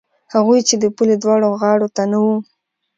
[0.33, 2.35] هغوی چې د پولې دواړو غاړو ته نه وو.